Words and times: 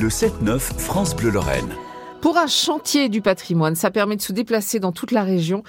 Le 0.00 0.08
7-9 0.10 0.60
France 0.78 1.16
Bleu 1.16 1.30
Lorraine. 1.30 1.74
Pour 2.20 2.36
un 2.36 2.48
chantier 2.48 3.08
du 3.08 3.22
patrimoine, 3.22 3.76
ça 3.76 3.92
permet 3.92 4.16
de 4.16 4.20
se 4.20 4.32
déplacer 4.32 4.80
dans 4.80 4.90
toute 4.90 5.12
la 5.12 5.22
région 5.22 5.62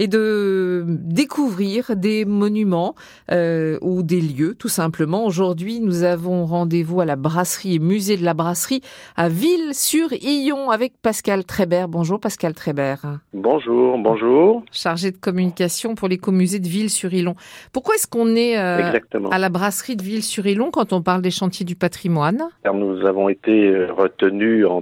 et 0.00 0.08
de 0.08 0.84
découvrir 0.88 1.94
des 1.94 2.24
monuments 2.24 2.96
euh, 3.30 3.78
ou 3.82 4.02
des 4.02 4.20
lieux, 4.20 4.56
tout 4.58 4.68
simplement. 4.68 5.24
Aujourd'hui, 5.24 5.78
nous 5.78 6.02
avons 6.02 6.44
rendez-vous 6.44 7.00
à 7.00 7.04
la 7.04 7.14
brasserie 7.14 7.76
et 7.76 7.78
musée 7.78 8.16
de 8.16 8.24
la 8.24 8.34
brasserie 8.34 8.80
à 9.16 9.28
Ville-sur-Illon 9.28 10.70
avec 10.70 10.94
Pascal 11.00 11.44
Trébert. 11.44 11.86
Bonjour 11.86 12.18
Pascal 12.18 12.52
Trébert. 12.54 13.20
Bonjour, 13.32 13.96
bonjour. 13.98 14.64
Chargé 14.72 15.12
de 15.12 15.18
communication 15.18 15.94
pour 15.94 16.08
l'écomusée 16.08 16.58
de 16.58 16.66
Ville-sur-Illon. 16.66 17.36
Pourquoi 17.72 17.94
est-ce 17.94 18.08
qu'on 18.08 18.34
est, 18.34 18.58
euh, 18.58 18.98
à 19.30 19.38
la 19.38 19.48
brasserie 19.50 19.94
de 19.94 20.02
Ville-sur-Illon 20.02 20.72
quand 20.72 20.92
on 20.92 21.00
parle 21.02 21.22
des 21.22 21.30
chantiers 21.30 21.64
du 21.64 21.76
patrimoine? 21.76 22.42
Nous 22.74 23.06
avons 23.06 23.28
été 23.28 23.68
euh, 23.68 23.92
retenus 23.92 24.66
en 24.66 24.80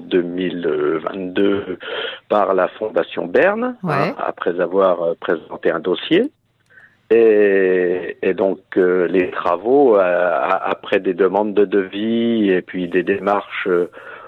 2022 1.15 1.79
par 2.29 2.55
la 2.55 2.69
Fondation 2.69 3.27
Berne, 3.27 3.77
hein, 3.83 4.15
après 4.19 4.61
avoir 4.61 5.03
euh, 5.03 5.15
présenté 5.21 5.71
un 5.71 5.81
dossier. 5.81 6.31
Et, 7.13 8.35
donc 8.35 8.61
euh, 8.77 9.09
les 9.09 9.31
travaux, 9.33 9.97
euh, 9.97 10.41
après 10.63 11.01
des 11.01 11.15
demandes 11.15 11.55
de 11.55 11.65
devis 11.65 12.51
et 12.51 12.63
puis 12.63 12.87
des 12.87 13.03
démarches 13.03 13.69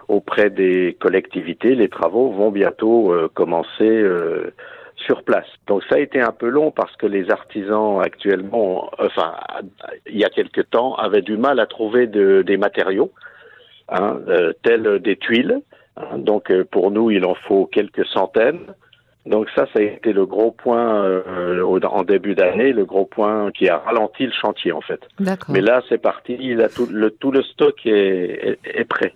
auprès 0.09 0.51
des 0.51 0.97
collectivités, 1.01 1.77
les 1.77 1.89
travaux 1.89 2.33
vont 2.33 2.51
bientôt 2.51 3.15
commencer 3.35 4.05
sur 4.97 5.23
place. 5.23 5.47
Donc 5.69 5.85
ça 5.89 5.95
a 5.95 5.99
été 6.01 6.21
un 6.21 6.33
peu 6.33 6.49
long 6.49 6.73
parce 6.73 6.95
que 6.97 7.07
les 7.07 7.31
artisans 7.31 8.01
actuellement, 8.03 8.91
enfin 8.99 9.35
il 10.07 10.19
y 10.19 10.25
a 10.25 10.29
quelque 10.29 10.61
temps, 10.61 10.97
avaient 10.97 11.23
du 11.23 11.37
mal 11.37 11.61
à 11.61 11.67
trouver 11.67 12.09
des 12.09 12.57
matériaux, 12.57 13.13
hein, 13.89 14.19
tels 14.65 14.99
des 14.99 15.17
tuiles. 15.17 15.63
Hein, 15.97 16.19
donc 16.19 16.51
euh, 16.51 16.65
pour 16.71 16.91
nous, 16.91 17.11
il 17.11 17.25
en 17.25 17.35
faut 17.35 17.67
quelques 17.67 18.07
centaines. 18.07 18.61
Donc 19.25 19.47
ça, 19.55 19.67
ça 19.73 19.79
a 19.79 19.83
été 19.83 20.13
le 20.13 20.27
gros 20.27 20.51
point 20.51 21.05
euh, 21.05 21.81
en 21.85 22.03
début 22.03 22.35
d'année, 22.35 22.73
le 22.73 22.85
gros 22.85 23.05
point 23.05 23.53
qui 23.53 23.69
a 23.69 23.79
ralenti 23.79 24.27
le 24.27 24.33
chantier 24.33 24.73
en 24.73 24.81
fait. 24.81 25.01
Mais 25.49 25.61
là, 25.61 25.81
c'est 25.89 25.99
parti, 25.99 26.57
tout, 26.75 26.89
le, 26.91 27.11
tout 27.11 27.31
le 27.31 27.43
stock 27.43 27.75
est, 27.85 28.59
est, 28.65 28.85
prêt. 28.85 29.15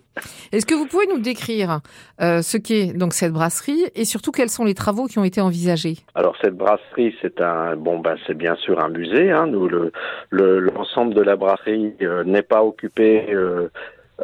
Est-ce 0.53 0.65
que 0.65 0.75
vous 0.75 0.87
pouvez 0.87 1.09
nous 1.09 1.19
décrire 1.19 1.81
euh, 2.21 2.41
ce 2.41 2.57
qu'est 2.57 2.97
donc 2.97 3.15
cette 3.15 3.33
brasserie 3.33 3.83
et 3.97 4.05
surtout 4.05 4.31
quels 4.31 4.49
sont 4.49 4.65
les 4.65 4.75
travaux 4.75 5.07
qui 5.07 5.19
ont 5.19 5.25
été 5.25 5.41
envisagés? 5.41 5.97
Alors 6.15 6.37
cette 6.41 6.57
brasserie, 6.57 7.17
c'est 7.21 7.41
un 7.41 7.75
bon, 7.75 7.99
ben 7.99 8.15
c'est 8.29 8.37
bien 8.37 8.55
sûr 8.55 8.79
un 8.79 8.89
musée. 8.89 9.33
Hein. 9.33 9.49
Nous, 9.49 9.69
le 9.69 9.91
l'ensemble 10.31 11.15
de 11.15 11.23
la 11.23 11.35
brasserie 11.35 11.95
euh, 12.03 12.23
n'est 12.23 12.43
pas 12.43 12.63
occupé 12.63 13.27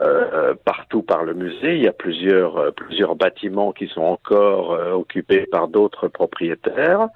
euh, 0.05 0.55
partout 0.65 1.03
par 1.03 1.23
le 1.23 1.35
musée. 1.35 1.77
Il 1.77 1.83
y 1.83 1.89
a 1.89 1.93
plusieurs, 1.93 2.57
euh, 2.57 2.71
plusieurs 2.71 3.15
bâtiments 3.15 3.73
qui 3.73 3.87
sont 3.87 4.03
encore 4.03 4.73
euh, 4.73 4.93
occupés 4.93 5.47
par 5.47 5.69
d'autres 5.69 6.09
propriétaires. 6.09 7.09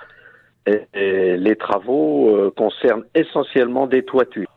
Et, 0.67 1.37
les 1.37 1.57
travaux 1.57 2.53
concernent 2.57 3.05
essentiellement 3.14 3.87
des 3.87 4.05
toitures. 4.05 4.51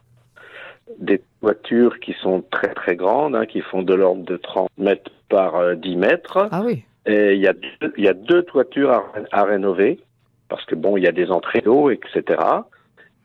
Des 0.98 1.22
toitures 1.40 2.00
qui 2.00 2.14
sont 2.22 2.44
très 2.50 2.74
très 2.74 2.96
grandes, 2.96 3.36
hein, 3.36 3.46
qui 3.46 3.62
font 3.62 3.84
de 3.84 3.94
l'ordre 3.94 4.24
de 4.24 4.38
30 4.38 4.70
mètres 4.78 5.12
par 5.30 5.76
10 5.76 5.96
mètres. 5.98 6.48
Ah 6.52 6.62
oui. 6.66 6.84
Et 7.06 7.34
il 7.34 7.42
y 7.42 7.48
a, 7.48 7.54
deux, 7.54 7.94
il 7.98 8.04
y 8.04 8.08
a 8.08 8.14
deux 8.14 8.44
toitures 8.44 8.92
à, 8.92 9.04
à 9.32 9.44
rénover, 9.44 10.00
parce 10.50 10.66
que 10.66 10.76
bon, 10.76 10.98
il 10.98 11.04
y 11.04 11.08
a 11.08 11.12
des 11.12 11.30
entrées 11.30 11.62
d'eau, 11.62 11.92
etc. 11.92 12.40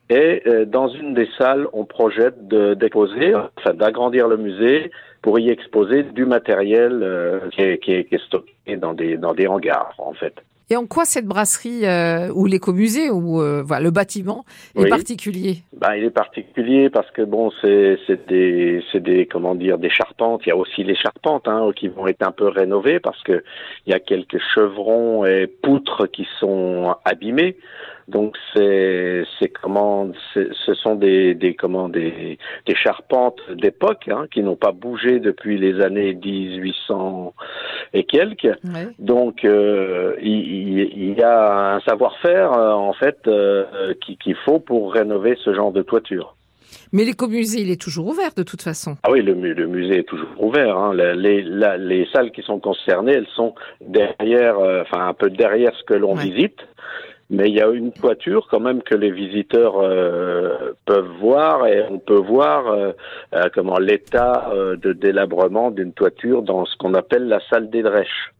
Et 0.09 0.43
euh, 0.45 0.65
dans 0.65 0.87
une 0.87 1.13
des 1.13 1.27
salles, 1.37 1.67
on 1.73 1.85
projette 1.85 2.47
d'exposer, 2.47 3.33
enfin 3.35 3.73
d'agrandir 3.73 4.27
le 4.27 4.37
musée 4.37 4.91
pour 5.21 5.39
y 5.39 5.49
exposer 5.49 6.03
du 6.03 6.25
matériel 6.25 6.99
euh, 7.01 7.39
qui, 7.51 7.61
est, 7.61 7.77
qui, 7.79 7.91
est, 7.93 8.23
stocké 8.25 8.77
dans 8.77 8.93
des, 8.93 9.17
dans 9.17 9.33
des 9.33 9.47
hangars, 9.47 9.95
en 9.97 10.13
fait. 10.13 10.35
Et 10.69 10.75
en 10.75 10.87
quoi 10.87 11.05
cette 11.05 11.25
brasserie 11.25 11.85
euh, 11.85 12.31
ou 12.33 12.47
l'écomusée 12.47 13.11
ou 13.11 13.39
voilà, 13.63 13.83
le 13.83 13.91
bâtiment 13.91 14.45
est 14.75 14.89
particulier? 14.89 15.57
Ben, 15.77 15.93
il 15.93 16.05
est 16.05 16.09
particulier 16.09 16.89
parce 16.89 17.09
que 17.11 17.21
bon, 17.21 17.51
c'est 17.61 17.99
des 18.27 18.81
des 18.95 19.27
comment 19.27 19.53
dire 19.53 19.77
des 19.77 19.91
charpentes. 19.91 20.41
Il 20.45 20.49
y 20.49 20.51
a 20.51 20.57
aussi 20.57 20.83
les 20.83 20.95
charpentes 20.95 21.47
hein, 21.47 21.69
qui 21.75 21.87
vont 21.87 22.07
être 22.07 22.23
un 22.25 22.31
peu 22.31 22.47
rénovées 22.47 22.99
parce 22.99 23.21
que 23.21 23.43
il 23.85 23.91
y 23.91 23.93
a 23.93 23.99
quelques 23.99 24.39
chevrons 24.55 25.23
et 25.23 25.45
poutres 25.45 26.09
qui 26.11 26.27
sont 26.39 26.95
abîmés. 27.05 27.57
Donc 28.07 28.37
c'est 28.53 29.23
c'est 29.39 29.49
comment 29.49 30.11
ce 30.33 30.73
sont 30.75 30.95
des 30.95 31.33
des 31.33 31.55
comment 31.55 31.89
des 31.89 32.37
des 32.67 32.75
charpentes 32.75 33.41
d'époque 33.49 34.07
hein, 34.09 34.27
qui 34.31 34.43
n'ont 34.43 34.55
pas 34.55 34.71
bougé 34.71 35.19
depuis 35.19 35.57
les 35.57 35.81
années 35.81 36.13
1800 36.13 37.33
et 37.93 38.03
quelques. 38.03 38.51
Donc 38.99 39.43
euh, 39.43 40.15
il, 40.21 40.79
il, 40.95 41.17
y 41.17 41.23
a 41.23 41.75
un 41.75 41.79
savoir-faire 41.81 42.53
euh, 42.53 42.73
en 42.73 42.93
fait 42.93 43.17
euh, 43.27 43.93
qu'il 43.99 44.35
faut 44.45 44.59
pour 44.59 44.93
rénover 44.93 45.35
ce 45.43 45.53
genre 45.55 45.71
de 45.71 45.81
toiture. 45.81 46.35
Mais 46.91 47.03
l'écomusée, 47.03 47.61
il 47.61 47.71
est 47.71 47.81
toujours 47.81 48.07
ouvert 48.07 48.33
de 48.37 48.43
toute 48.43 48.61
façon. 48.61 48.97
Ah 49.03 49.11
oui, 49.11 49.21
le, 49.21 49.33
le 49.33 49.67
musée 49.67 49.99
est 49.99 50.07
toujours 50.07 50.29
ouvert. 50.37 50.77
Hein. 50.77 50.93
Les, 50.93 51.41
les, 51.41 52.07
salles 52.13 52.31
qui 52.31 52.43
sont 52.43 52.59
concernées, 52.59 53.13
elles 53.13 53.27
sont 53.35 53.55
derrière, 53.81 54.59
enfin 54.59 55.07
un 55.07 55.13
peu 55.13 55.29
derrière 55.29 55.73
ce 55.75 55.83
que 55.83 55.95
l'on 55.95 56.13
visite 56.13 56.59
mais 57.29 57.49
il 57.49 57.55
y 57.55 57.61
a 57.61 57.69
une 57.69 57.91
toiture 57.91 58.47
quand 58.49 58.59
même 58.59 58.83
que 58.83 58.95
les 58.95 59.11
visiteurs 59.11 59.79
euh, 59.79 60.73
peuvent 60.85 61.11
voir 61.19 61.65
et 61.65 61.83
on 61.89 61.97
peut 61.97 62.19
voir 62.19 62.67
euh, 62.67 62.91
euh, 63.33 63.49
comment 63.53 63.79
l'état 63.79 64.51
de 64.53 64.93
délabrement 64.93 65.71
d'une 65.71 65.93
toiture 65.93 66.43
dans 66.43 66.65
ce 66.65 66.75
qu'on 66.77 66.93
appelle 66.93 67.27
la 67.27 67.39
salle 67.49 67.69
des 67.69 67.81
drèches. 67.81 68.34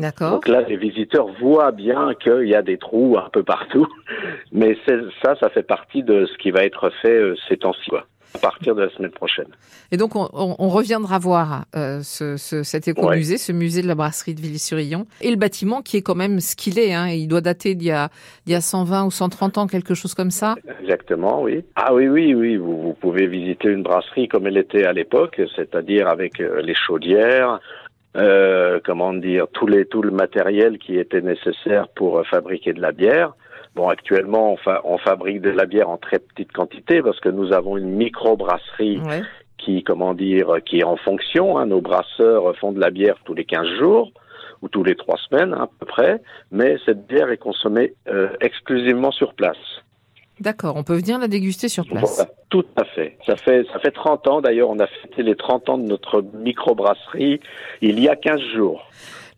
D'accord. 0.00 0.32
Donc 0.32 0.48
là, 0.48 0.62
les 0.62 0.76
visiteurs 0.76 1.26
voient 1.40 1.72
bien 1.72 2.14
qu'il 2.14 2.48
y 2.48 2.54
a 2.54 2.62
des 2.62 2.78
trous 2.78 3.16
un 3.18 3.28
peu 3.30 3.42
partout, 3.42 3.86
mais 4.52 4.76
ça, 5.22 5.34
ça 5.36 5.48
fait 5.50 5.62
partie 5.62 6.02
de 6.02 6.26
ce 6.26 6.38
qui 6.38 6.50
va 6.50 6.64
être 6.64 6.90
fait 7.02 7.20
ces 7.48 7.56
temps-ci 7.56 7.90
à 8.34 8.38
partir 8.38 8.74
de 8.74 8.82
la 8.82 8.90
semaine 8.90 9.10
prochaine. 9.10 9.48
Et 9.90 9.96
donc, 9.96 10.14
on, 10.14 10.28
on 10.32 10.68
reviendra 10.68 11.18
voir 11.18 11.64
euh, 11.74 12.00
ce, 12.02 12.36
ce, 12.36 12.62
cet 12.62 12.86
écomusée, 12.88 13.38
ce 13.38 13.52
musée 13.52 13.82
de 13.82 13.88
la 13.88 13.94
brasserie 13.94 14.34
de 14.34 14.40
Villy-sur-Illon, 14.40 15.06
et 15.20 15.30
le 15.30 15.36
bâtiment 15.36 15.82
qui 15.82 15.96
est 15.96 16.02
quand 16.02 16.14
même 16.14 16.40
ce 16.40 16.54
qu'il 16.54 16.78
est. 16.78 16.94
Hein, 16.94 17.08
il 17.08 17.26
doit 17.26 17.40
dater 17.40 17.74
d'il 17.74 17.88
y, 17.88 17.92
a, 17.92 18.08
d'il 18.46 18.52
y 18.52 18.56
a 18.56 18.60
120 18.60 19.04
ou 19.04 19.10
130 19.10 19.58
ans, 19.58 19.66
quelque 19.66 19.94
chose 19.94 20.14
comme 20.14 20.30
ça. 20.30 20.54
Exactement, 20.80 21.42
oui. 21.42 21.64
Ah 21.74 21.92
oui, 21.92 22.08
oui, 22.08 22.34
oui. 22.34 22.56
Vous, 22.56 22.80
vous 22.80 22.92
pouvez 22.94 23.26
visiter 23.26 23.68
une 23.68 23.82
brasserie 23.82 24.28
comme 24.28 24.46
elle 24.46 24.58
était 24.58 24.84
à 24.84 24.92
l'époque, 24.92 25.40
c'est-à-dire 25.56 26.08
avec 26.08 26.40
euh, 26.40 26.62
les 26.62 26.74
chaudières, 26.74 27.60
euh, 28.16 28.80
comment 28.84 29.12
dire, 29.12 29.46
tous 29.52 29.66
les, 29.66 29.84
tout 29.86 30.02
le 30.02 30.10
matériel 30.10 30.78
qui 30.78 30.96
était 30.96 31.20
nécessaire 31.20 31.88
pour 31.88 32.18
euh, 32.18 32.24
fabriquer 32.24 32.72
de 32.72 32.80
la 32.80 32.92
bière. 32.92 33.34
Bon, 33.74 33.88
actuellement, 33.88 34.54
on, 34.54 34.72
on, 34.84 34.98
fabrique 34.98 35.40
de 35.40 35.50
la 35.50 35.64
bière 35.64 35.88
en 35.88 35.96
très 35.96 36.18
petite 36.18 36.50
quantité 36.52 37.02
parce 37.02 37.20
que 37.20 37.28
nous 37.28 37.52
avons 37.52 37.76
une 37.76 37.90
micro-brasserie 37.90 39.00
qui, 39.58 39.84
comment 39.84 40.14
dire, 40.14 40.56
qui 40.64 40.80
est 40.80 40.84
en 40.84 40.96
fonction. 40.96 41.56
Hein. 41.56 41.66
Nos 41.66 41.80
brasseurs 41.80 42.56
font 42.56 42.72
de 42.72 42.80
la 42.80 42.90
bière 42.90 43.16
tous 43.24 43.34
les 43.34 43.44
15 43.44 43.78
jours 43.78 44.10
ou 44.62 44.68
tous 44.68 44.84
les 44.84 44.96
trois 44.96 45.16
semaines 45.28 45.54
à 45.54 45.68
peu 45.78 45.86
près, 45.86 46.20
mais 46.50 46.76
cette 46.84 47.06
bière 47.06 47.30
est 47.30 47.38
consommée 47.38 47.94
euh, 48.08 48.28
exclusivement 48.40 49.10
sur 49.10 49.34
place. 49.34 49.56
D'accord, 50.40 50.76
on 50.76 50.82
peut 50.82 50.96
venir 50.96 51.18
la 51.18 51.28
déguster 51.28 51.68
sur 51.68 51.86
place. 51.86 52.26
tout 52.48 52.64
à 52.76 52.84
fait. 52.84 53.16
Ça 53.26 53.36
fait 53.36 53.64
ça 53.72 53.78
fait 53.78 53.90
30 53.90 54.26
ans 54.26 54.40
d'ailleurs, 54.40 54.70
on 54.70 54.78
a 54.78 54.86
fêté 54.86 55.22
les 55.22 55.36
30 55.36 55.68
ans 55.68 55.78
de 55.78 55.84
notre 55.84 56.22
microbrasserie 56.34 57.40
il 57.82 58.00
y 58.00 58.08
a 58.08 58.16
15 58.16 58.40
jours. 58.54 58.86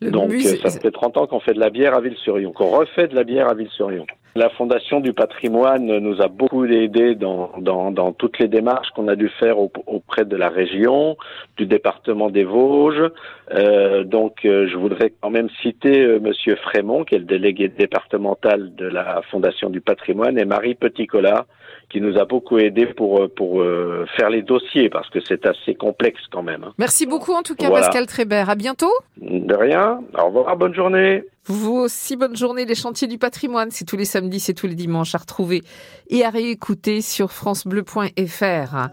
Donc 0.00 0.32
ça 0.40 0.70
fait 0.70 0.90
30 0.90 1.16
ans 1.16 1.26
qu'on 1.26 1.40
fait 1.40 1.54
de 1.54 1.60
la 1.60 1.70
bière 1.70 1.94
à 1.94 2.00
Ville-sur-Yon, 2.00 2.52
qu'on 2.52 2.70
refait 2.70 3.08
de 3.08 3.14
la 3.14 3.24
bière 3.24 3.48
à 3.48 3.54
Ville-sur-Yon. 3.54 4.06
La 4.34 4.48
Fondation 4.48 5.00
du 5.00 5.12
patrimoine 5.12 5.98
nous 5.98 6.22
a 6.22 6.28
beaucoup 6.28 6.65
aidé 6.65 7.15
dans, 7.15 7.50
dans, 7.59 7.91
dans 7.91 8.12
toutes 8.12 8.38
les 8.38 8.48
démarches 8.48 8.88
qu'on 8.94 9.09
a 9.09 9.15
dû 9.15 9.28
faire 9.28 9.56
auprès 9.59 10.25
de 10.25 10.37
la 10.37 10.48
région, 10.48 11.19
du 11.59 11.66
département 11.66 12.31
des 12.31 12.44
Vosges. 12.44 13.10
Euh, 13.53 14.05
donc 14.05 14.46
euh, 14.46 14.67
je 14.69 14.76
voudrais 14.79 15.12
quand 15.20 15.29
même 15.29 15.50
citer 15.61 16.00
euh, 16.00 16.19
Monsieur 16.19 16.56
Frémont, 16.56 17.05
qui 17.05 17.14
est 17.14 17.19
le 17.19 17.26
délégué 17.26 17.69
départemental 17.69 18.75
de 18.75 18.87
la 18.87 19.20
Fondation 19.31 19.69
du 19.69 19.82
patrimoine, 19.82 20.38
et 20.38 20.46
Marie 20.46 20.76
Petitcola, 20.76 21.44
qui 21.93 22.00
nous 22.00 22.19
a 22.19 22.25
beaucoup 22.25 22.59
aidé 22.59 22.87
pour, 22.87 23.21
euh, 23.21 23.29
pour 23.29 23.61
euh, 23.61 24.06
faire 24.17 24.31
les 24.31 24.43
dossiers, 24.43 24.89
parce 24.89 25.09
que 25.11 25.19
c'est 25.21 25.47
assez 25.47 25.75
complexe 25.75 26.23
quand 26.33 26.43
même. 26.43 26.65
Hein. 26.65 26.73
Merci 26.79 27.06
beaucoup 27.06 27.33
en 27.33 27.43
tout 27.43 27.55
cas 27.55 27.71
Pascal 27.71 28.06
Trébert. 28.06 28.49
À 28.49 28.55
bientôt. 28.55 28.93
De 29.21 29.55
rien. 29.55 30.00
Au 30.19 30.27
revoir. 30.27 30.56
Bonne 30.56 30.75
journée. 30.75 31.25
Vous 31.44 31.75
aussi, 31.75 32.17
bonne 32.17 32.37
journée. 32.37 32.65
Les 32.65 32.75
chantiers 32.75 33.09
du 33.09 33.19
patrimoine, 33.19 33.71
c'est 33.71 33.85
tous 33.85 33.97
les 33.97 34.05
samedis, 34.05 34.41
c'est 34.41 34.55
tous 34.55 34.67
les 34.67 34.75
dimanches 34.75 35.15
à 35.15 35.19
retrouver 35.19 35.62
et 36.09 36.25
à 36.25 36.31
réécouter 36.31 37.00
sur 37.00 37.33
francebleu.fr. 37.33 38.89